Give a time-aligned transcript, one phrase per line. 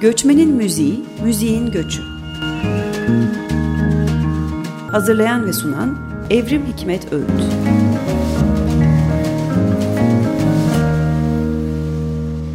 [0.00, 2.02] Göçmenin Müziği, Müziğin Göçü.
[4.90, 5.98] Hazırlayan ve sunan
[6.30, 7.28] Evrim Hikmet Öğüt.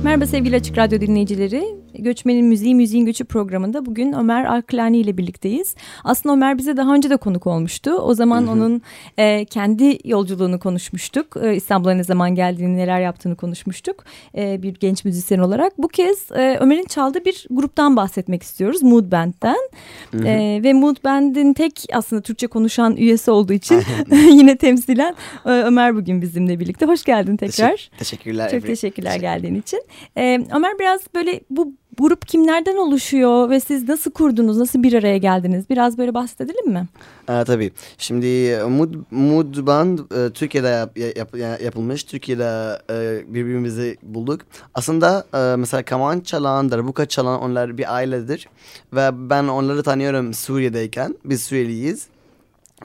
[0.03, 1.82] Merhaba sevgili Açık Radyo dinleyicileri.
[1.99, 5.75] Göçmenin Müziği, Müziğin Göçü programında bugün Ömer Arklani ile birlikteyiz.
[6.03, 7.91] Aslında Ömer bize daha önce de konuk olmuştu.
[7.91, 8.51] O zaman hı hı.
[8.51, 8.81] onun
[9.17, 11.37] e, kendi yolculuğunu konuşmuştuk.
[11.43, 14.03] E, İstanbul'a ne zaman geldiğini, neler yaptığını konuşmuştuk.
[14.37, 15.77] E, bir genç müzisyen olarak.
[15.77, 18.83] Bu kez e, Ömer'in çaldığı bir gruptan bahsetmek istiyoruz.
[18.83, 19.69] Mood Band'den.
[20.11, 20.27] Hı hı.
[20.27, 25.95] E, ve Mood Band'in tek aslında Türkçe konuşan üyesi olduğu için yine temsilen e, Ömer
[25.95, 26.85] bugün bizimle birlikte.
[26.85, 27.71] Hoş geldin tekrar.
[27.71, 28.51] Teşekkür, teşekkürler.
[28.51, 29.83] Çok teşekkürler geldiğin için.
[30.17, 35.17] E, Ömer biraz böyle bu grup kimlerden oluşuyor ve siz nasıl kurdunuz, nasıl bir araya
[35.17, 35.69] geldiniz?
[35.69, 36.87] Biraz böyle bahsedelim mi?
[37.27, 37.71] Aa, tabii.
[37.97, 42.03] Şimdi e, Mood, Mood Band e, Türkiye'de yap, yap, yapılmış.
[42.03, 44.41] Türkiye'de e, birbirimizi bulduk.
[44.73, 45.25] Aslında
[45.57, 48.47] mesela kaman çalan, darbuka çalan onlar bir ailedir.
[48.93, 51.15] Ve ben onları tanıyorum Suriye'deyken.
[51.25, 52.07] Biz Suriyeliyiz.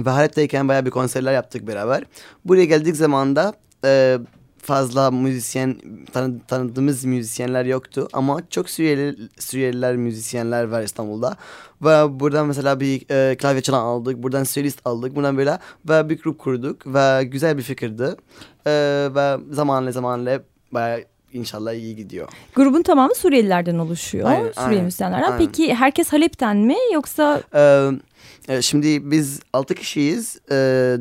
[0.01, 2.05] Ve Halep'teyken bayağı bir konserler yaptık beraber.
[2.45, 3.55] Buraya geldik zamanda
[4.69, 5.77] fazla müzisyen
[6.13, 11.37] tanı, tanıdığımız müzisyenler yoktu ama çok Suriyeli, Suriyeliler müzisyenler var İstanbul'da
[11.83, 15.59] ve buradan mesela bir e, klavye çalan aldık buradan solist aldık buradan böyle
[15.89, 18.17] ve bir grup kurduk ve güzel bir fikirdi
[18.67, 18.71] e,
[19.15, 20.41] ve zamanla zamanla
[20.73, 22.29] bayağı inşallah iyi gidiyor.
[22.55, 24.29] Grubun tamamı Suriyelilerden oluşuyor.
[24.29, 25.33] Aynen, Suriyeli aynen, müzisyenlerden.
[25.33, 25.39] Aynen.
[25.39, 27.43] Peki herkes Halep'ten mi yoksa?
[27.55, 27.91] Ee,
[28.63, 30.37] şimdi biz altı kişiyiz.
[30.51, 30.55] Ee,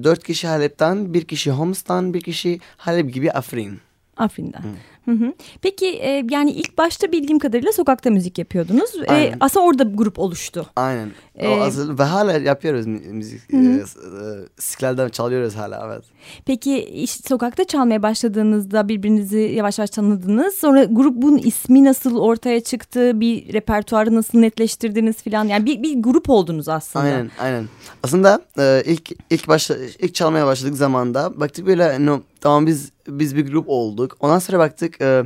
[0.03, 3.79] dört kişi Halep'ten, bir kişi Homs'tan, bir kişi Halep gibi Afrin.
[4.17, 4.59] Afrin'den.
[4.59, 4.67] Hı.
[5.07, 5.33] Hı hı.
[5.61, 8.95] Peki e, yani ilk başta bildiğim kadarıyla sokakta müzik yapıyordunuz.
[9.09, 10.65] E, aslında orada grup oluştu.
[10.75, 11.11] Aynen.
[11.35, 13.53] Ee, o asıl, ve hala yapıyoruz müzik.
[13.53, 15.07] Hı hı.
[15.07, 16.03] E, çalıyoruz hala evet.
[16.45, 20.55] Peki işte sokakta çalmaya başladığınızda birbirinizi yavaş yavaş tanıdınız.
[20.55, 23.19] Sonra grubun ismi nasıl ortaya çıktı?
[23.19, 25.47] Bir repertuarı nasıl netleştirdiniz filan?
[25.47, 27.05] Yani bir, bir grup oldunuz aslında.
[27.05, 27.65] Aynen aynen.
[28.03, 33.35] Aslında e, ilk ilk başla ilk çalmaya başladık zamanda baktık böyle no, tamam biz biz
[33.35, 34.17] bir grup olduk.
[34.19, 35.23] Ondan sonra baktık e,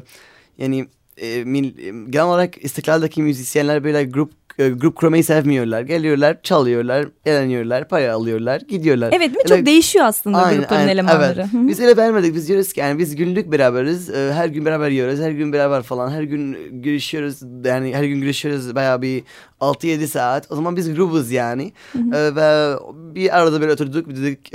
[0.58, 0.88] yani
[1.18, 1.74] e, mil,
[2.09, 5.81] genel olarak İstiklal'daki müzisyenler böyle grup e, grup kurmayı sevmiyorlar.
[5.81, 9.14] Geliyorlar, çalıyorlar, eğleniyorlar, para alıyorlar, gidiyorlar.
[9.14, 9.38] Evet mi?
[9.44, 11.40] Çok öyle, değişiyor aslında aynen, grupların aynen, elemanları.
[11.40, 11.50] Evet.
[11.53, 12.36] Biz öyle beğenmedik.
[12.36, 14.09] Biz diyoruz ki yani biz günlük beraberiz.
[14.09, 15.19] E, her gün beraber yiyoruz.
[15.19, 16.12] Her gün beraber falan.
[16.12, 17.42] Her gün görüşüyoruz.
[17.66, 19.24] Yani her gün görüşüyoruz bayağı bir
[19.62, 20.52] 6-7 saat.
[20.52, 21.72] O zaman biz grubuz yani.
[21.94, 22.16] Hı hı.
[22.16, 22.76] E, ve
[23.16, 24.10] bir arada böyle oturduk.
[24.10, 24.54] Dedik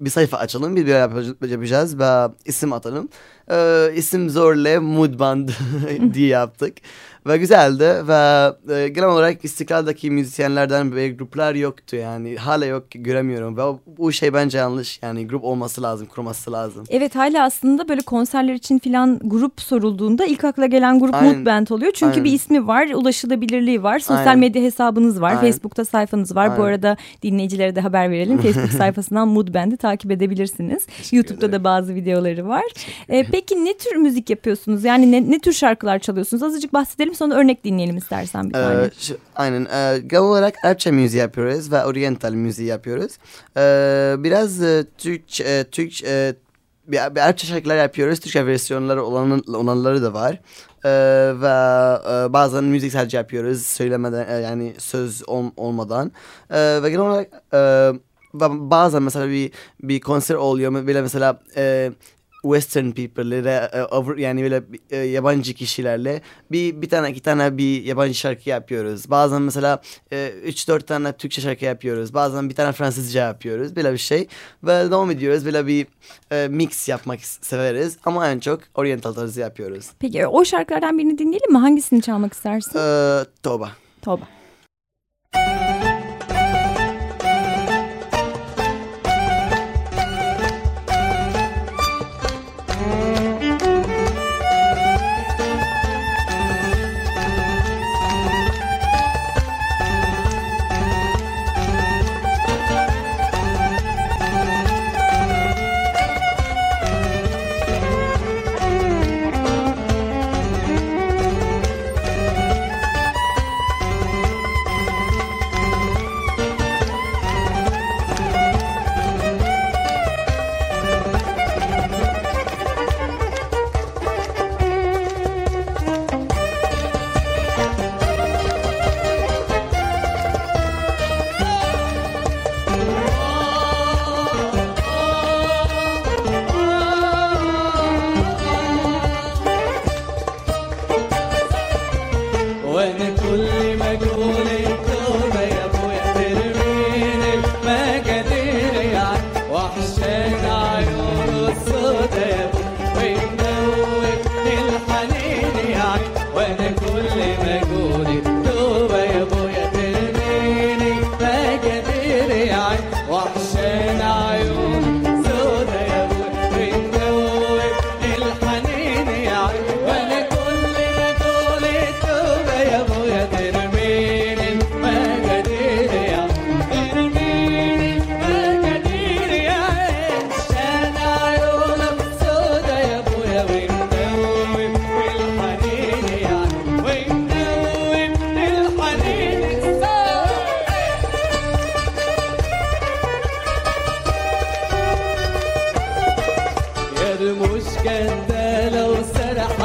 [0.00, 0.76] bir sayfa açalım.
[0.76, 3.08] Bir beraber yapacağız ve isim atalım.
[3.96, 5.48] İsim zorla Mood Band
[6.14, 6.74] diye yaptık.
[7.28, 13.56] Ve güzeldi ve e, genel olarak İstiklal'daki müzisyenlerden ve gruplar yoktu yani hala yok göremiyorum
[13.56, 16.84] ve bu şey bence yanlış yani grup olması lazım kurması lazım.
[16.88, 21.36] Evet hala aslında böyle konserler için filan grup sorulduğunda ilk akla gelen grup Aynen.
[21.36, 22.24] Mood Band oluyor çünkü Aynen.
[22.24, 24.42] bir ismi var ulaşılabilirliği var sosyal Aynen.
[24.48, 25.40] Medya hesabınız var Aynen.
[25.40, 26.58] Facebook'ta sayfanız var Aynen.
[26.58, 31.52] bu arada dinleyicilere de haber verelim Facebook sayfasından Mood Band'i takip edebilirsiniz YouTube'da ederim.
[31.52, 32.64] da bazı videoları var.
[33.08, 37.34] Ee, peki ne tür müzik yapıyorsunuz yani ne, ne tür şarkılar çalıyorsunuz azıcık bahsedelim sonra
[37.34, 38.84] örnek dinleyelim istersen bir tane.
[38.84, 39.64] Ee, şu, aynen.
[39.64, 43.12] Ee, genel olarak Arapça müziği yapıyoruz ve Oriental müziği yapıyoruz.
[43.56, 46.34] Ee, biraz e, Türk, e, Türk e,
[46.88, 48.20] bir, bir Arapça şarkılar yapıyoruz.
[48.20, 50.40] Türkçe versiyonları olan, olanları da var.
[50.84, 50.90] Ee,
[51.34, 56.12] ve e, bazen müzik sadece yapıyoruz söylemeden e, yani söz ol, olmadan.
[56.50, 57.92] Ee, ve genel olarak e,
[58.70, 59.52] bazen mesela bir
[59.82, 61.92] bir konser oluyor böyle mesela e,
[62.42, 63.70] Western people'lere
[64.16, 69.10] yani böyle e, yabancı kişilerle bir bir tane iki tane bir yabancı şarkı yapıyoruz.
[69.10, 69.82] Bazen mesela
[70.12, 72.14] e, üç dört tane Türkçe şarkı yapıyoruz.
[72.14, 73.76] Bazen bir tane Fransızca yapıyoruz.
[73.76, 74.28] Böyle bir şey.
[74.64, 75.44] Ve devam ediyoruz.
[75.44, 75.86] Böyle bir
[76.32, 77.96] e, mix yapmak severiz.
[78.04, 79.86] Ama en çok oriental tarzı yapıyoruz.
[79.98, 81.58] Peki o şarkılardan birini dinleyelim mi?
[81.58, 82.78] Hangisini çalmak istersin?
[82.78, 83.70] Ee, Toba.
[84.02, 84.28] Toba.
[85.34, 85.67] يا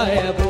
[0.03, 0.42] Jaya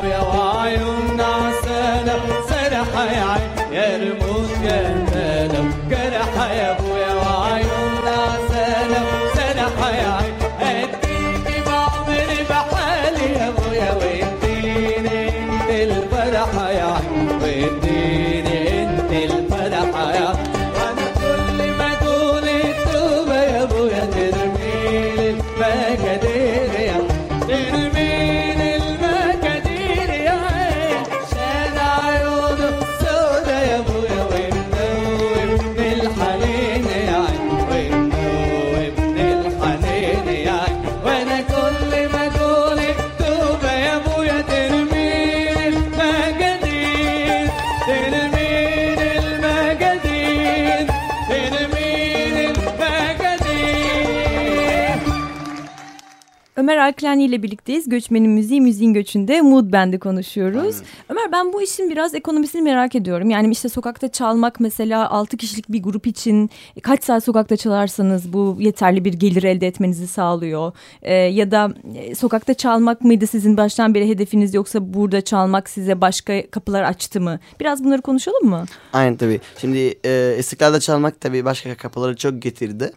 [56.83, 57.89] Ömer Alklani ile birlikteyiz.
[57.89, 60.75] Göçmenin müziği, müziğin göçünde Mood Band'i konuşuyoruz.
[61.09, 63.29] Ömer ben bu işin biraz ekonomisini merak ediyorum.
[63.29, 66.49] Yani işte sokakta çalmak mesela 6 kişilik bir grup için
[66.81, 70.71] kaç saat sokakta çalarsanız bu yeterli bir gelir elde etmenizi sağlıyor.
[71.01, 76.01] Ee, ya da e, sokakta çalmak mıydı sizin baştan beri hedefiniz yoksa burada çalmak size
[76.01, 77.39] başka kapılar açtı mı?
[77.59, 78.65] Biraz bunları konuşalım mı?
[78.93, 79.41] Aynen tabii.
[79.57, 82.91] Şimdi e, İstiklal'de çalmak tabii başka kapıları çok getirdi.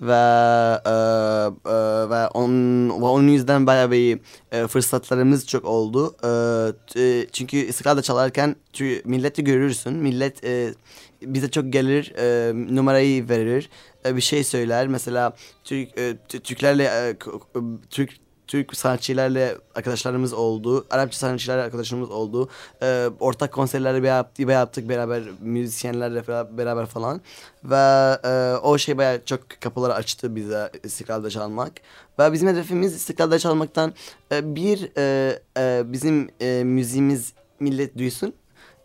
[0.00, 0.12] Ve
[0.86, 0.90] e,
[1.70, 4.20] e, ve onun, ve onun yüzden bayağı bir
[4.52, 6.16] e, fırsatlarımız çok oldu.
[7.32, 8.56] Çünkü İstiklal'de çalarken
[9.04, 9.92] milleti görürsün.
[9.92, 10.42] Millet
[11.22, 12.12] bize çok gelir,
[12.74, 13.70] numarayı verir,
[14.04, 14.88] bir şey söyler.
[14.88, 15.96] Mesela Türk
[16.28, 17.16] Türklerle
[17.90, 18.10] Türk
[18.48, 20.86] Türk sanatçılarla arkadaşlarımız oldu.
[20.90, 22.48] Arapça sanatçılarla arkadaşlarımız oldu.
[22.82, 26.28] Ee, ortak konserler bir yaptık, yaptık beraber müzisyenlerle
[26.58, 27.20] beraber falan.
[27.64, 31.72] Ve e, o şey bayağı çok kapıları açtı bize İstiklal'de çalmak.
[32.18, 33.92] Ve bizim hedefimiz İstiklal'de çalmaktan
[34.32, 38.34] e, bir e, e, bizim e, müziğimiz millet duysun.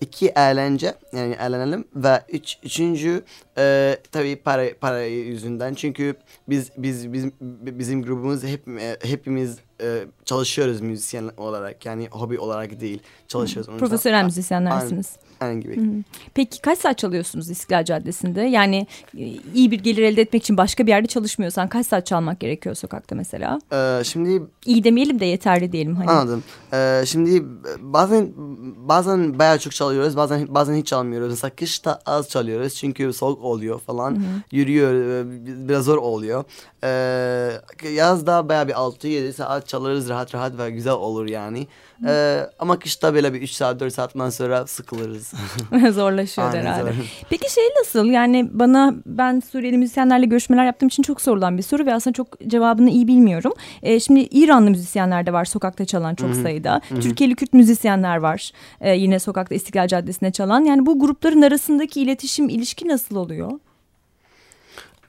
[0.04, 3.24] İki eğlence yani eğlenelim ve üç, üçüncü
[3.58, 6.16] e, tabii para para yüzünden çünkü
[6.50, 12.80] biz biz bizim bizim grubumuz hep e, hepimiz e, çalışıyoruz müzisyen olarak yani hobi olarak
[12.82, 13.78] değil çalışıyoruz.
[13.78, 15.16] Profesyonel müzisyenlersiniz.
[15.18, 16.04] Aynen gibi.
[16.34, 18.42] Peki kaç saat çalıyorsunuz İstiklal Caddesi'nde?
[18.42, 18.88] Yani
[19.18, 19.24] e,
[19.54, 23.16] iyi bir gelir elde etmek için başka bir yerde çalışmıyorsan kaç saat çalmak gerekiyor sokakta
[23.16, 23.60] mesela?
[23.74, 26.10] Ee, şimdi İyi demeyelim de yeterli diyelim hani.
[26.10, 26.44] Anladım.
[26.74, 27.44] Ee, şimdi
[27.80, 28.34] bazen
[28.78, 31.30] bazen bayağı çok çalıyoruz, bazen bazen hiç çalmıyoruz.
[31.30, 34.24] Mesela kışta az çalıyoruz çünkü soğuk oluyor falan.
[34.52, 35.24] Yürüyor, e,
[35.68, 36.44] biraz zor oluyor.
[36.84, 41.68] Ee, yazda bayağı bir 6-7 saat çalarız rahat rahat ve güzel olur yani.
[42.08, 45.33] Ee, ama kışta böyle bir 3 saat 4 saatten sonra sıkılırız.
[45.92, 46.94] Zorlaşıyor Aynen, herhalde.
[46.94, 47.26] zor.
[47.30, 48.06] Peki şey nasıl?
[48.06, 52.40] Yani bana ben Suriyeli müzisyenlerle görüşmeler yaptığım için çok sorulan bir soru ve aslında çok
[52.48, 53.54] cevabını iyi bilmiyorum.
[53.84, 56.82] Ee, şimdi İranlı müzisyenler de var sokakta çalan çok sayıda.
[57.02, 58.52] Türkiye'li Kürt müzisyenler var.
[58.82, 60.62] Ee, yine sokakta İstiklal Caddesi'nde çalan.
[60.66, 63.52] Yani bu grupların arasındaki iletişim, ilişki nasıl oluyor?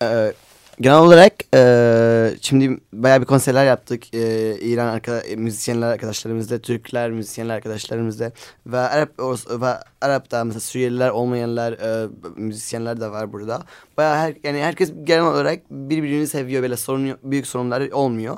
[0.02, 0.32] Ee,
[0.80, 4.14] genel olarak e, şimdi bayağı bir konserler yaptık.
[4.14, 8.32] Ee, İran arka, e, müzisyenler arkadaşlarımızla, Türkler müzisyenler arkadaşlarımızla
[8.66, 9.10] ve Arap
[9.50, 13.62] ve Arap'ta mesela Suriyeliler olmayanlar e, müzisyenler de var burada.
[13.96, 18.36] Bayağı her, yani herkes genel olarak birbirini seviyor böyle sorun büyük sorunlar olmuyor.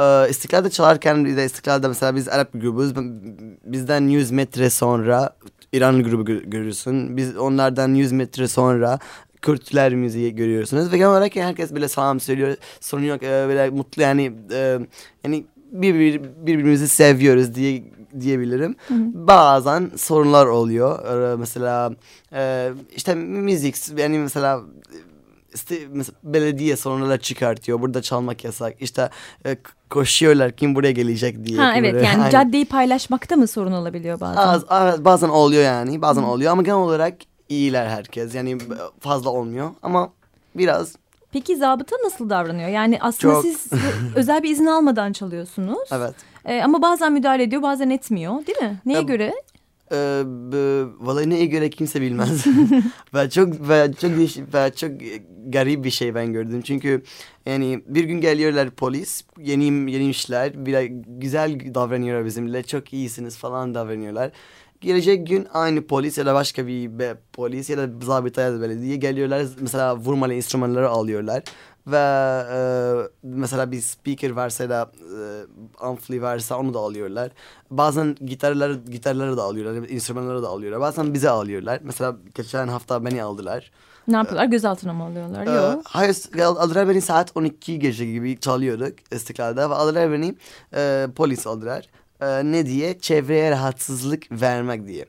[0.00, 2.92] Ee, İstiklal'de çalarken de İstiklal'de mesela biz Arap bir grubuz.
[3.64, 5.30] Bizden 100 metre sonra
[5.72, 7.16] İran grubu gö- görürsün.
[7.16, 8.98] Biz onlardan 100 metre sonra
[9.42, 12.56] Kürtler müziği görüyorsunuz ve genel olarak herkes böyle selam söylüyor.
[12.80, 14.78] Sorun yok e, böyle mutlu yani e,
[15.24, 17.82] yani birbir, birbirimizi seviyoruz diye
[18.20, 18.76] diyebilirim.
[19.14, 21.04] Bazen sorunlar oluyor.
[21.32, 21.92] E, mesela
[22.32, 24.60] e, işte müzik yani mesela
[25.54, 27.80] işte mesela belediye sorunlar çıkartıyor.
[27.80, 28.74] Burada çalmak yasak.
[28.82, 29.10] İşte
[29.46, 29.56] e,
[29.90, 31.58] koşuyorlar kim buraya gelecek diye.
[31.58, 32.30] Ha evet buraya- yani Aynen.
[32.30, 34.40] caddeyi paylaşmakta mı sorun olabiliyor bazen?
[34.42, 37.14] Az, az- bazen oluyor yani bazen oluyor ama genel olarak
[37.48, 38.58] iyiler herkes yani
[39.00, 40.12] fazla olmuyor ama
[40.54, 40.96] biraz
[41.32, 42.68] Peki zabıta nasıl davranıyor?
[42.68, 43.42] Yani aslında Çok.
[43.44, 43.66] siz
[44.14, 45.88] özel bir izin almadan çalıyorsunuz.
[45.92, 46.14] evet.
[46.44, 48.80] Ee, ama bazen müdahale ediyor bazen etmiyor değil mi?
[48.86, 49.34] Neye Ya, göre?
[49.92, 52.46] Ee, b- vallahi neye göre kimse bilmez.
[53.14, 54.10] ve çok ve çok
[54.54, 54.90] ve çok
[55.46, 56.62] garip bir şey ben gördüm.
[56.62, 57.02] Çünkü
[57.46, 60.90] yani bir gün geliyorlar polis, yeni yeniymişler, bir
[61.20, 64.30] güzel davranıyorlar bizimle, çok iyisiniz falan davranıyorlar.
[64.80, 68.60] Gelecek gün aynı polis ya da başka bir be- polis ya da zabıta ya da
[68.62, 69.46] belediye geliyorlar.
[69.60, 71.42] Mesela vurmalı enstrümanları alıyorlar.
[71.86, 71.96] Ve
[72.52, 72.60] e,
[73.22, 75.18] mesela bir speaker varsa ya da e,
[75.80, 77.30] ampli varsa onu da alıyorlar.
[77.70, 80.80] Bazen gitarları gitarları da alıyorlar, enstrümanları da alıyorlar.
[80.80, 81.80] Bazen bize alıyorlar.
[81.82, 83.70] Mesela geçen hafta beni aldılar.
[84.08, 84.44] Ne yapıyorlar?
[84.44, 85.46] Gözaltına mı alıyorlar?
[85.46, 85.82] Ee, Yok.
[85.84, 90.34] hayır aldılar beni saat 12 gece gibi çalıyorduk İstiklal'de ve aldılar beni
[90.74, 91.86] e, polis aldılar.
[92.20, 92.98] E, ne diye?
[92.98, 95.04] Çevreye rahatsızlık vermek diye.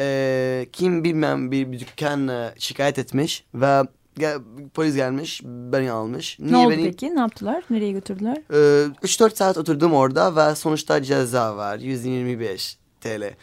[0.00, 3.82] E, kim bilmem bir, dükkan e, şikayet etmiş ve
[4.18, 4.38] gel,
[4.74, 6.38] polis gelmiş beni almış.
[6.40, 7.14] Ne oldu beni, peki?
[7.14, 7.64] Ne yaptılar?
[7.70, 8.36] Nereye götürdüler?
[8.50, 11.78] Ee, 3-4 saat oturdum orada ve sonuçta ceza var.
[11.78, 13.20] 125 TL.
[13.20, 13.34] Ve,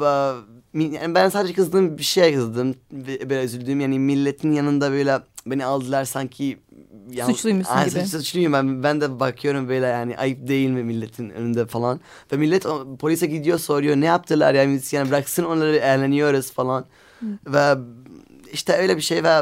[0.00, 2.74] ve mi- yani ben sadece kızdığım bir şeye kızdım.
[3.30, 3.80] Böyle üzüldüm.
[3.80, 6.58] Yani milletin yanında böyle beni aldılar sanki...
[7.10, 7.90] yan- Suçluymuşsun gibi.
[8.00, 8.82] suç- Suçluyum ben.
[8.82, 12.00] Ben de bakıyorum böyle yani ayıp değil mi milletin önünde falan.
[12.32, 16.84] Ve millet o- polise gidiyor soruyor ne yaptılar yani müzisyen bıraksın onları eğleniyoruz falan.
[17.46, 17.74] Ve
[18.52, 19.40] işte öyle bir şey ve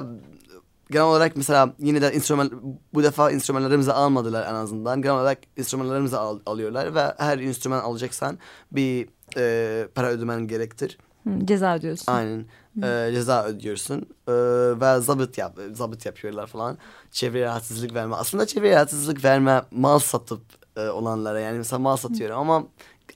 [0.90, 2.50] genel olarak mesela yine de enstrüman
[2.95, 5.02] bu defa enstrümanlarımızı almadılar en azından.
[5.02, 8.38] Genel olarak enstrümanlarımızı al- alıyorlar ve her enstrüman alacaksan
[8.73, 10.99] bir e, para ödemen gerektir.
[11.26, 12.12] Hı, ceza ödüyorsun.
[12.12, 12.45] Aynen.
[12.83, 14.33] E, ceza ödüyorsun E,
[14.80, 16.78] ve zabıt yap zabıt yapıyorlar falan.
[17.11, 18.14] Çevreye rahatsızlık verme.
[18.16, 20.42] Aslında çevreye rahatsızlık verme mal satıp
[20.76, 22.66] e, olanlara yani mesela mal satıyorum ama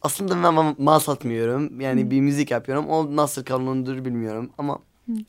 [0.03, 1.81] aslında ben ma- mal satmıyorum.
[1.81, 2.87] Yani bir müzik yapıyorum.
[2.89, 4.79] O nasıl kanundur bilmiyorum ama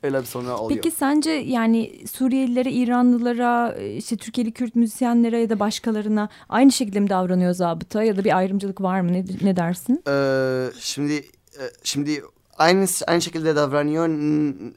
[0.02, 0.80] öyle bir sorun oluyor.
[0.82, 7.08] Peki sence yani Suriyelilere, İranlılara, işte Türkiye'li Kürt müzisyenlere ya da başkalarına aynı şekilde mi
[7.08, 9.12] davranıyor zabıta ya da bir ayrımcılık var mı?
[9.12, 10.02] Ne, ne dersin?
[10.08, 11.14] Ee, şimdi
[11.58, 12.22] e, şimdi
[12.62, 14.08] aynı aynı şekilde davranıyor.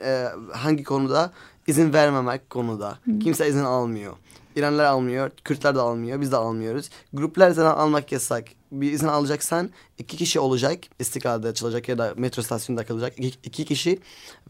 [0.01, 1.31] E, hangi konuda?
[1.67, 2.97] İzin vermemek konuda.
[3.23, 4.13] Kimse izin almıyor
[4.55, 6.89] İranlılar almıyor Kürtler de almıyor biz de almıyoruz.
[7.13, 8.45] Gruplar zaten almak yasak.
[8.71, 13.13] Bir izin alacaksan iki kişi olacak istiklalde açılacak ya da metro istasyonunda kalacak.
[13.17, 13.99] İki, iki kişi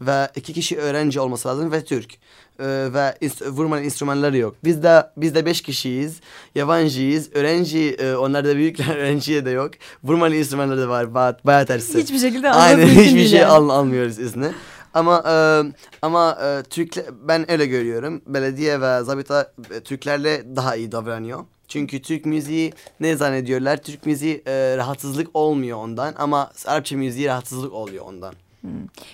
[0.00, 2.14] ve iki kişi öğrenci olması lazım ve Türk.
[2.58, 4.56] Ee, ve inst- vurma enstrümanları yok.
[4.64, 6.20] Biz de biz de beş kişiyiz
[6.54, 9.70] yabancıyız öğrenci e, onlar da büyükler öğrenciye de yok.
[10.04, 11.98] Vurmalı enstrümanları da var bayağı, bayağı tersi.
[11.98, 14.52] Hiçbir şekilde almak Aynen hiçbir şey al, almıyoruz izni.
[14.96, 15.62] Ama e,
[16.02, 18.22] ama e, Türkler ben öyle görüyorum.
[18.26, 21.44] Belediye ve zabıta e, Türklerle daha iyi davranıyor.
[21.68, 23.76] Çünkü Türk müziği ne zannediyorlar?
[23.76, 28.34] Türk müziği e, rahatsızlık olmuyor ondan ama Arapça müziği rahatsızlık oluyor ondan.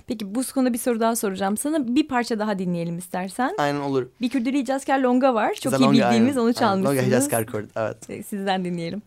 [0.06, 1.94] Peki bu konuda bir soru daha soracağım sana.
[1.96, 3.54] Bir parça daha dinleyelim istersen.
[3.58, 4.06] Aynen olur.
[4.20, 5.54] Bir Kürdili Cazker Longa var.
[5.54, 6.48] Çok iyi Zalonga, bildiğimiz aynen.
[6.48, 7.06] onu Aynen, Longa çalmışsınız.
[7.06, 8.26] Hicaz Karkord, evet.
[8.26, 9.02] Sizden dinleyelim.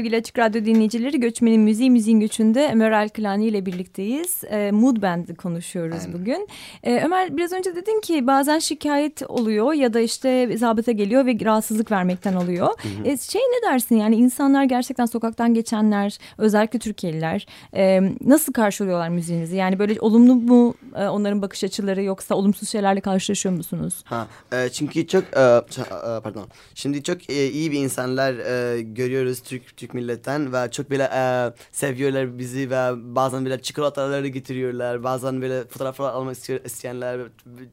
[0.00, 4.44] Sevgili Açık Radyo dinleyicileri, Göçmenin Müziği, Müziğin Göçü'nde Ömer Alkılani ile birlikteyiz.
[4.44, 6.12] E, Mood Band'i konuşuyoruz Aynen.
[6.12, 6.48] bugün.
[6.82, 11.44] E, Ömer biraz önce dedin ki bazen şikayet oluyor ya da işte zabıta geliyor ve
[11.44, 12.68] rahatsızlık vermekten oluyor.
[13.04, 19.56] E, şey ne dersin yani insanlar gerçekten sokaktan geçenler, özellikle Türkiye'liler e, nasıl karşılıyorlar müziğinizi?
[19.56, 24.02] Yani böyle olumlu mu e, onların bakış açıları yoksa olumsuz şeylerle karşılaşıyor musunuz?
[24.04, 26.48] Ha, e, çünkü çok e, e, pardon.
[26.74, 31.52] Şimdi çok e, iyi bir insanlar e, görüyoruz Türk Türk milletten ve çok böyle e,
[31.72, 35.04] seviyorlar bizi ve bazen böyle çikolataları getiriyorlar.
[35.04, 37.20] Bazen böyle fotoğraflar almak istiyor, isteyenler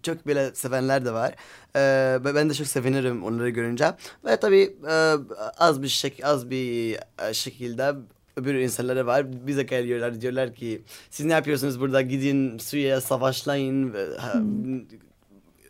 [0.04, 1.36] çok böyle sevenler de var.
[1.76, 3.86] E, ben de çok sevinirim onları görünce.
[4.26, 5.14] Ve tabii e,
[5.58, 6.98] az bir şek az bir
[7.30, 7.94] e, şekilde
[8.36, 9.48] öbür insanlara var.
[9.48, 13.96] Bize geliyorlar diyorlar ki siz ne yapıyorsunuz burada gidin Suriye'ye savaşlayın.
[14.18, 14.42] ha,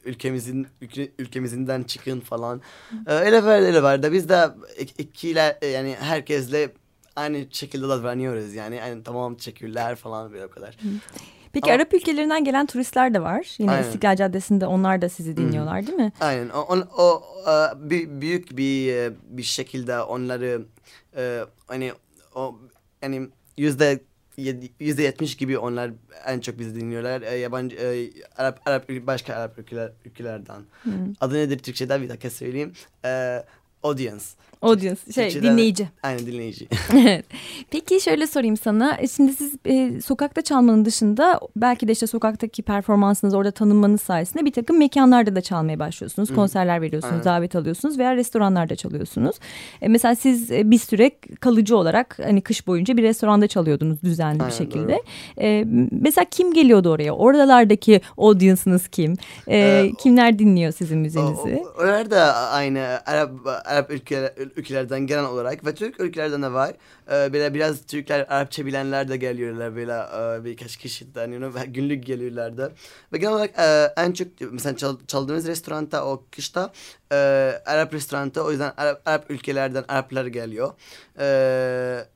[0.08, 2.62] ülkemizin ülke, ülkemizinden çıkın falan.
[3.08, 4.34] Ee, öyle var öyle da biz de
[4.80, 6.70] ik- ikiler yani herkesle
[7.16, 8.76] aynı şekilde davranıyoruz yani.
[8.76, 10.78] yani tamam teşekkürler falan böyle o kadar.
[11.54, 13.56] Peki Ama- Arap ülkelerinden gelen turistler de var.
[13.58, 13.84] Yine Aynen.
[13.84, 16.12] İstiklal Caddesi'nde onlar da sizi dinliyorlar değil mi?
[16.20, 17.24] Aynen o, on- o,
[17.92, 20.62] e, büyük bir e, bir şekilde onları
[21.18, 21.92] e, hani
[22.36, 22.56] o
[23.02, 24.00] yani yüzde
[24.38, 25.92] yedi- yüzde yetmiş gibi onlar
[26.26, 27.22] en çok bizi dinliyorlar.
[27.22, 30.62] E, yabancı e, Arap Arap başka Arap ülkeler, ülkelerden.
[31.22, 32.74] Adı nedir Türkçe'de bir dakika söyleyeyim.
[33.06, 33.44] E,
[33.84, 34.26] audience.
[34.62, 35.88] Audience, şey Türkçe'de- dinleyici.
[36.04, 36.68] Aynen dinleyici.
[36.94, 37.26] Evet.
[37.72, 38.98] Peki şöyle sorayım sana.
[38.98, 44.46] E, Şimdi siz e, sokakta çalmanın dışında belki de işte sokaktaki performansınız orada tanınmanız sayesinde
[44.46, 46.34] bir takım mekanlarda da çalmaya başlıyorsunuz.
[46.36, 47.26] Konserler veriyorsunuz, Aynen.
[47.26, 49.36] davet alıyorsunuz veya restoranlarda çalıyorsunuz.
[49.82, 54.40] E, mesela siz e, bir süre kalıcı olarak hani kış boyunca bir restoranda çalıyordunuz düzenli
[54.40, 55.02] bir Aynen, şekilde.
[55.42, 57.12] E, mesela kim geliyordu oraya?
[57.12, 59.14] Oralardaki audience'ınız kim?
[59.48, 61.64] E, Ee, kimler dinliyor sizin O- müziğinizi?
[61.78, 63.32] o- Onlar da aynı Arap
[63.66, 66.74] Arap ülkeler, ülkelerden gelen olarak ve Türk ülkelerden de var.
[67.12, 72.06] Ee, böyle biraz Türkler Arapça bilenler de geliyorlar böyle e, birkaç kişiden you know, günlük
[72.06, 72.72] geliyorlar da.
[73.14, 76.72] Ve genel olarak e, en çok mesela çal- çaldığımız restoranda o kışta
[77.12, 77.16] e,
[77.66, 80.72] Arap restoranda o yüzden Arap, Arap ülkelerden Araplar geliyor.
[81.20, 81.26] E,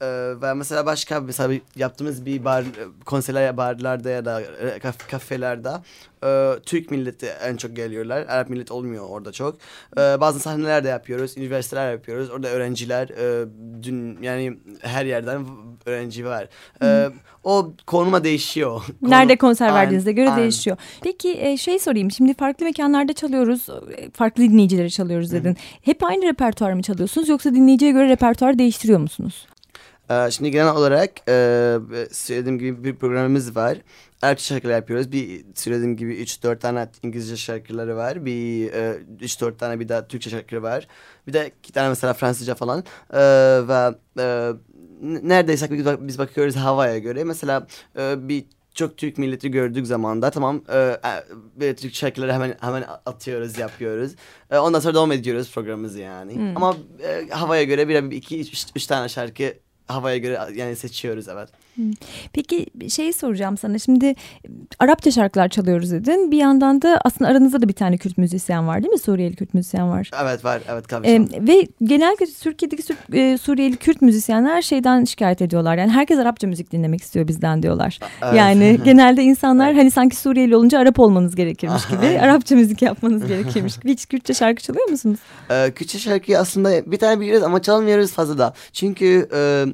[0.01, 0.07] e,
[0.41, 2.65] ve mesela başka mesela bir- yaptığımız bir bar
[3.05, 5.69] konserler barlarda ya da e, kaf- kafelerde
[6.25, 8.25] e, Türk milleti en çok geliyorlar.
[8.27, 9.57] Arap millet olmuyor orada çok.
[9.97, 11.37] E, bazı sahneler de yapıyoruz.
[11.37, 12.29] Üniversiteler yapıyoruz.
[12.29, 13.45] Orada öğrenciler e,
[13.83, 15.45] dün yani her yerden
[15.85, 16.47] öğrenci var.
[16.83, 17.09] E,
[17.43, 18.81] o konuma değişiyor.
[19.01, 20.41] Nerede konser Aynen, verdiğinize göre aynen.
[20.41, 20.77] değişiyor.
[21.03, 22.11] Peki e, şey sorayım.
[22.11, 23.69] Şimdi farklı mekanlarda çalıyoruz.
[23.69, 24.43] e, Farklı
[24.81, 25.57] dinleyicileri çalıyoruz dedin.
[25.81, 29.47] Hep aynı repertuar mı çalıyorsunuz yoksa dinleyiciye göre repertuar değiştiriyor musunuz?
[30.09, 31.77] Ee, şimdi genel olarak e,
[32.11, 33.77] söylediğim gibi bir programımız var.
[34.21, 35.11] Arapça şarkılar yapıyoruz.
[35.11, 38.25] Bir söylediğim gibi 3-4 tane İngilizce şarkıları var.
[38.25, 40.87] Bir e, 3-4 tane bir de Türkçe şarkıları var.
[41.27, 42.83] Bir de iki tane mesela Fransızca falan.
[43.13, 43.19] Ee,
[43.67, 44.51] ve e,
[45.01, 47.23] neredeyse biz, bak- biz bakıyoruz havaya göre.
[47.23, 47.67] Mesela
[47.99, 50.97] e, bir çok Türk milleti gördük zamanda tamam e,
[51.61, 54.15] e, Türk şarkıları hemen hemen atıyoruz yapıyoruz.
[54.51, 56.53] E, ondan sonra devam ediyoruz programımızı yani.
[56.55, 59.53] Ama e, havaya göre bir, bir iki üç, üç tane şarkı
[59.87, 61.49] havaya göre yani seçiyoruz evet.
[62.33, 63.79] Peki bir şey soracağım sana.
[63.79, 64.15] Şimdi e,
[64.79, 66.31] Arapça şarkılar çalıyoruz dedin.
[66.31, 68.99] Bir yandan da aslında aranızda da bir tane Kürt müzisyen var değil mi?
[68.99, 70.11] Suriyeli Kürt müzisyen var.
[70.23, 71.07] Evet var evet tabii.
[71.07, 75.77] Ee, ve genellikle Türkiye'deki e, Suriyeli Kürt müzisyenler şeyden şikayet ediyorlar.
[75.77, 77.99] Yani herkes Arapça müzik dinlemek istiyor bizden diyorlar.
[78.23, 78.35] Evet.
[78.35, 83.77] Yani genelde insanlar hani sanki Suriyeli olunca Arap olmanız gerekirmiş gibi, Arapça müzik yapmanız gerekirmiş
[83.77, 83.91] gibi.
[83.91, 85.19] Hiç Kürtçe şarkı çalıyor musunuz?
[85.51, 88.53] Ee, Kürtçe şarkıyı aslında bir tane biliyoruz ama çalmıyoruz fazla da.
[88.73, 89.65] Çünkü e,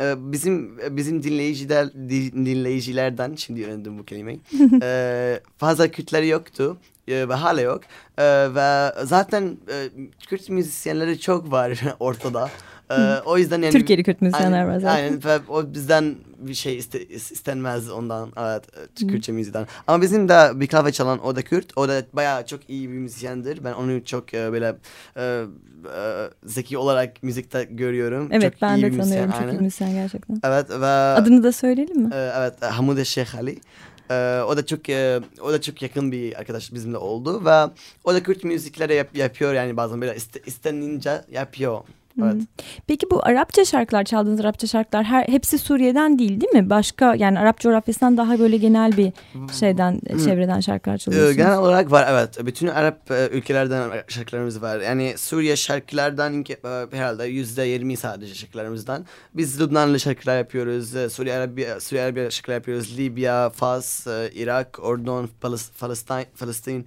[0.00, 4.40] bizim bizim dinleyiciler di- dinleyicilerden şimdi öğrendim bu kelimeyi.
[4.82, 6.76] e, fazla Kürtleri yoktu
[7.08, 7.80] e, ve hala yok.
[8.18, 8.24] E,
[8.54, 9.88] ve zaten e,
[10.28, 12.50] Kürt müzisyenleri çok var ortada.
[12.90, 14.94] E, o yüzden yani Türkiye'li Kürt müzisyenler var zaten.
[14.94, 18.62] Aynen ve o bizden bir şey iste, istenmez ondan evet
[18.98, 19.66] Kürtçe müzikten.
[19.86, 21.78] Ama bizim de bir kahve çalan o da Kürt.
[21.78, 23.64] O da bayağı çok iyi bir müzisyendir.
[23.64, 24.76] Ben onu çok e, böyle
[25.16, 28.28] e, e, zeki olarak müzikte görüyorum.
[28.30, 29.62] Evet çok ben iyi de bir müzisyen, tanıyorum çok iyi aynen.
[29.62, 30.40] müzisyen gerçekten.
[30.44, 32.10] Evet ve Adını da söyleyelim mi?
[32.14, 33.58] e, evet Hamude Şeyh Ali.
[34.10, 37.72] E, o da çok e, o da çok yakın bir arkadaş bizimle oldu ve
[38.04, 41.80] o da Kürt müzikleri yap, yapıyor yani bazen böyle iste, istenince yapıyor.
[42.22, 42.36] Evet.
[42.86, 46.70] Peki bu Arapça şarkılar çaldığınız Arapça şarkılar her hepsi Suriye'den değil değil mi?
[46.70, 49.12] Başka yani Arap coğrafyasından daha böyle genel bir
[49.60, 51.36] şeyden çevreden şarkılar Ee, çalıyorsunuz.
[51.36, 52.46] Genel olarak var evet.
[52.46, 54.80] Bütün Arap e, ülkelerden şarkılarımız var.
[54.80, 59.06] Yani Suriye şarkılardan e, herhalde yüzde yirmi sadece şarkılarımızdan.
[59.34, 60.96] Biz Lübnanlı şarkılar yapıyoruz.
[60.96, 62.98] e, Suriye Arabiya, Suriye Arabiya şarkılar yapıyoruz.
[62.98, 66.86] Libya, Fas, Irak, Ordon, Palestin, Palestin.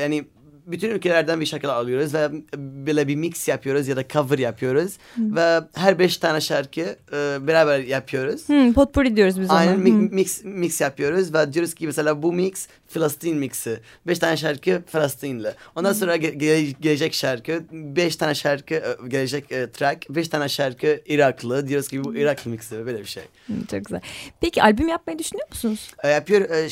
[0.00, 0.24] Yani
[0.70, 2.28] bütün ülkelerden bir şarkılar alıyoruz ve
[2.58, 4.92] böyle bir mix yapıyoruz ya da cover yapıyoruz.
[5.18, 6.80] Ve her beş tane şarkı
[7.12, 8.48] e, beraber yapıyoruz.
[8.48, 9.56] Hmm, potpourri diyoruz biz ona.
[9.58, 13.80] Aynen mi- mix mix yapıyoruz ve diyoruz ki mesela bu mix Filistin mixi.
[14.06, 15.52] Beş tane şarkı Filistinli.
[15.76, 20.48] Ondan sonra ge- ge- gelecek şarkı, beş tane şarkı e, gelecek e, track, beş tane
[20.48, 21.68] şarkı Iraklı.
[21.68, 23.22] Diyoruz ki bu Irak mixi böyle bir şey.
[23.70, 24.00] Çok güzel.
[24.40, 25.90] Peki albüm yapmayı düşünüyor musunuz?
[26.04, 26.68] E, yapıyor e,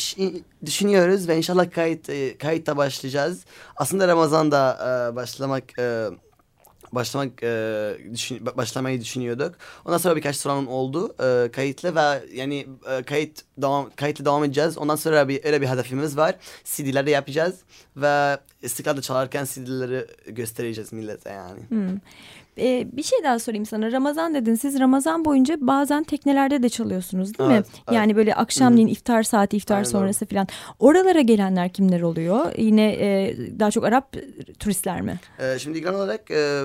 [0.67, 3.45] düşünüyoruz ve inşallah kayıt e, kayıtta başlayacağız.
[3.77, 4.79] Aslında Ramazan'da
[5.13, 6.07] e, başlamak e,
[6.93, 9.55] başlamak e, düşün, başlamayı düşünüyorduk.
[9.85, 14.79] Ondan sonra birkaç sorun oldu e, kayıtlı ve yani e, kayıt devam kayıtlı devam edeceğiz.
[14.79, 16.35] Ondan sonra bir öyle bir hedefimiz var.
[16.65, 17.55] CD'leri yapacağız
[17.97, 21.61] ve istiklalde çalarken CD'leri göstereceğiz millete yani.
[21.69, 21.99] Hmm.
[22.59, 23.93] Ee, bir şey daha sorayım sana.
[23.93, 24.55] Ramazan dedin.
[24.55, 27.73] Siz Ramazan boyunca bazen teknelerde de çalıyorsunuz değil Evet, mi?
[27.77, 27.95] evet.
[27.97, 30.47] Yani böyle akşamleyin iftar saati, iftar Aynen sonrası falan.
[30.79, 32.53] Oralara gelenler kimler oluyor?
[32.59, 34.17] Yine e, daha çok Arap
[34.59, 35.21] turistler mi?
[35.39, 36.63] E, şimdi genel olarak e,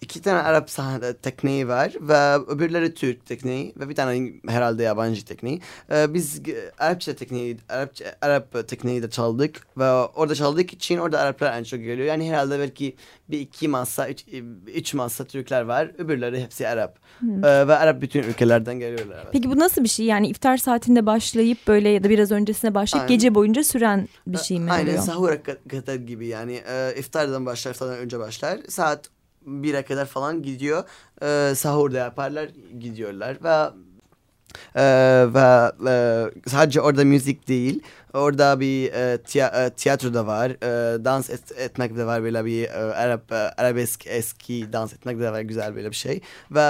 [0.00, 5.24] iki tane Arap sahne tekneği var ve öbürleri Türk tekneği ve bir tane herhalde yabancı
[5.24, 5.60] tekneği.
[5.92, 6.42] E, biz
[6.78, 11.80] Arapça tekneği, Arapça, Arap tekneği de çaldık ve orada çaldık için orada Araplar en çok
[11.80, 12.06] geliyor.
[12.08, 12.96] Yani herhalde belki
[13.30, 14.24] bir iki masa, üç,
[14.66, 15.90] üç masa Türkler var.
[15.98, 16.98] Öbürleri hepsi Arap.
[17.22, 19.16] E, ve Arap bütün ülkelerden geliyorlar.
[19.22, 19.28] Evet.
[19.32, 20.06] Peki bu nasıl bir şey?
[20.06, 23.16] Yani iftar saatinde başlayıp böyle ya da biraz öncesine başlayıp Aynen.
[23.16, 25.02] gece boyunca süren bir şey mi Aynen oluyor?
[25.02, 29.10] sahura ka- kadar gibi yani e, iftardan başlar iftardan önce başlar saat
[29.48, 30.84] 1'e kadar falan gidiyor.
[31.22, 32.48] E, sahurda yaparlar
[32.80, 33.38] gidiyorlar.
[33.44, 33.70] Ve
[34.74, 34.84] e,
[35.34, 35.94] ve e,
[36.48, 37.82] sadece orada müzik değil
[38.14, 42.44] orada bir e, tiya- e, tiyatro da var e, dans et- etmek de var böyle
[42.44, 46.60] bir e, Arap e, arabesk eski dans etmek de var güzel böyle bir şey ve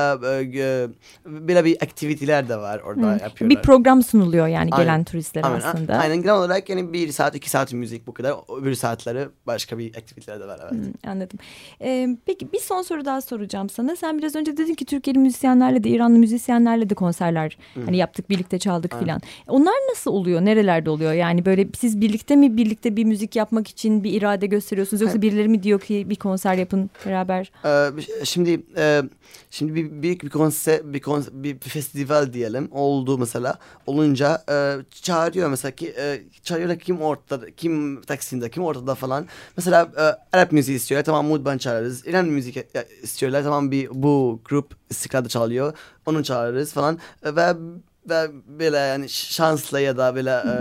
[0.54, 0.88] e,
[1.26, 3.22] böyle bir aktiviteler de var orada Hı.
[3.22, 3.50] yapıyorlar.
[3.58, 4.84] Bir program sunuluyor yani Aynen.
[4.86, 5.94] gelen turistlere Aynen, aslında.
[5.94, 8.34] Aynen genel olarak yani bir saat iki saat müzik bu kadar.
[8.60, 10.72] Öbür saatleri başka bir aktiviteler de var evet.
[11.04, 11.38] Hı, Anladım.
[11.82, 13.96] Ee, peki bir son soru daha soracağım sana.
[13.96, 18.58] Sen biraz önce dedin ki Türkiye'li müzisyenlerle de İranlı müzisyenlerle de konserler hani yaptık birlikte
[18.58, 19.20] çaldık filan.
[19.48, 20.40] Onlar nasıl oluyor?
[20.40, 21.12] Nerelerde oluyor?
[21.12, 25.48] Yani böyle siz birlikte mi birlikte bir müzik yapmak için bir irade gösteriyorsunuz yoksa birileri
[25.48, 27.52] mi diyor ki bir konser yapın beraber?
[27.64, 27.90] Ee,
[28.24, 29.02] şimdi e,
[29.50, 35.50] şimdi bir büyük bir konser bir, konser, bir festival diyelim oldu mesela olunca e, çağırıyor
[35.50, 39.26] mesela ki e, çağırıyorlar kim ortada kim Taksim'de kim ortada falan.
[39.56, 42.06] Mesela e, Arap müziği istiyorlar tamam Mudban çağırırız.
[42.06, 42.64] İran müzik e,
[43.02, 45.72] istiyorlar tamam bir bu grup istiklalde çalıyor
[46.06, 46.98] onu çağırırız falan.
[47.24, 47.54] E, ve
[48.08, 50.54] ve böyle yani şansla ya da böyle e,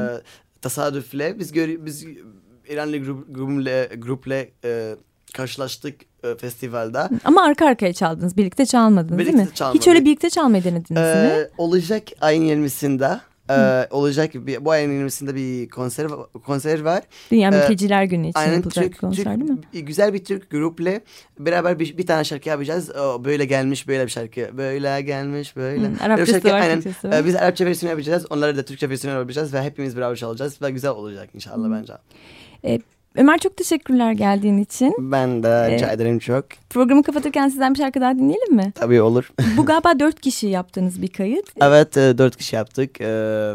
[0.68, 2.06] tesadüfle biz gör biz
[2.70, 4.96] İranlı grup, grupla, grupla e,
[5.34, 7.10] karşılaştık e, festivalde.
[7.24, 8.38] Ama arka arkaya çaldınız.
[8.38, 9.56] Birlikte çalmadınız Birlikte değil mi?
[9.56, 9.82] çalmadık.
[9.82, 10.98] Hiç öyle birlikte çalmayı denediniz mi?
[10.98, 13.20] Ee, olacak ayın 20'sinde.
[13.50, 16.08] Ee, olacak bir, bu ayın 20'sinde bir konser
[16.46, 17.04] konser var.
[17.32, 19.86] Dünya e, Mülteciler Günü için Aynen yapılacak Türk, konser Türk- değil mi?
[19.86, 21.02] güzel bir Türk grupla
[21.40, 22.90] beraber bir, bir tane şarkı yapacağız.
[22.96, 24.58] O, böyle gelmiş böyle bir şarkı.
[24.58, 25.92] Böyle gelmiş böyle.
[25.96, 26.86] Bir Arapçası şarkı, var, aynen.
[26.86, 27.22] Var.
[27.22, 28.26] Ee, biz Arapça versiyonu yapacağız.
[28.30, 31.94] Onları da Türkçe versiyonu yapacağız ve hepimiz beraber çalacağız ve güzel olacak inşallah bence.
[33.17, 34.95] Ömer çok teşekkürler geldiğin için.
[34.99, 36.45] Ben de rica Ee, ederim çok.
[36.71, 38.73] Programı kapatırken sizden bir şarkı daha dinleyelim mi?
[38.75, 39.33] Tabii olur.
[39.57, 41.47] Bu galiba dört kişi yaptığınız bir kayıt.
[41.61, 43.01] evet e, dört kişi yaptık.
[43.01, 43.07] Ee,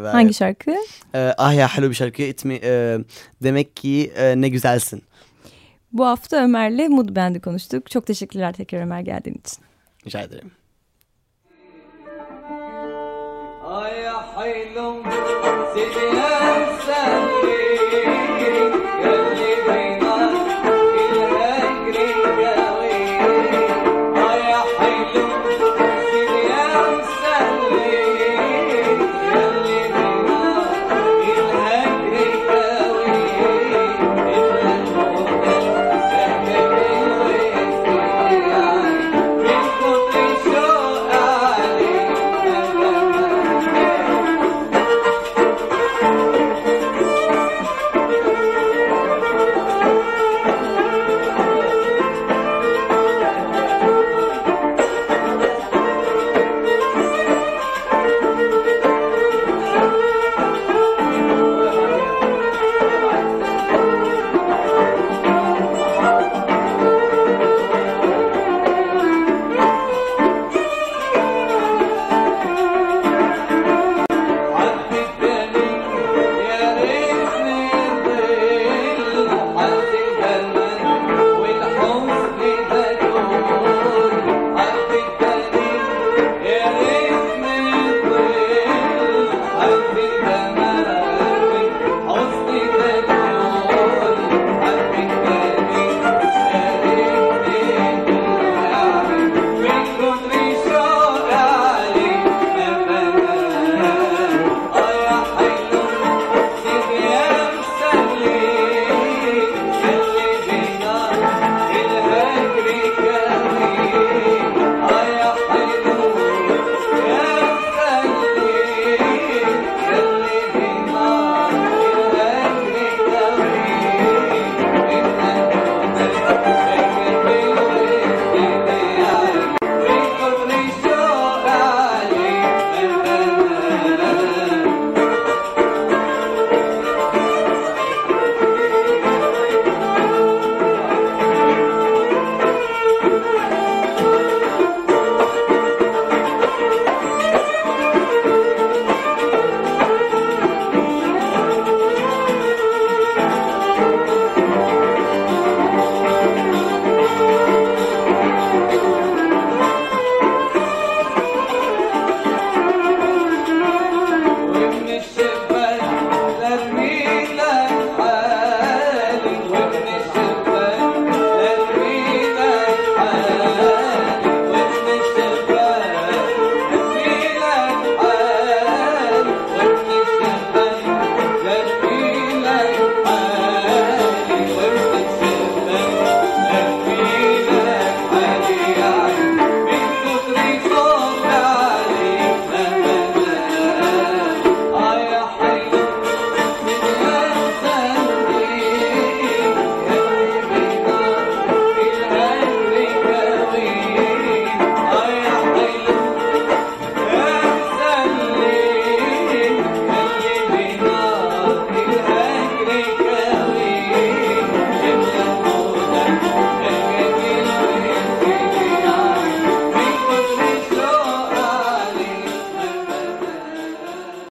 [0.03, 0.75] ve, Hangi şarkı?
[1.15, 2.21] e, ah ya hello bir şarkı.
[2.21, 2.97] İtmi, e,
[3.43, 5.03] demek ki e, ne güzelsin.
[5.93, 7.91] Bu hafta Ömer'le Mood Band'i konuştuk.
[7.91, 9.57] Çok teşekkürler tekrar Ömer geldiğin için.
[10.05, 10.51] Rica ederim.
[13.77, 15.03] آه يا حلم
[15.73, 16.05] سيدي
[16.53, 17.23] انسان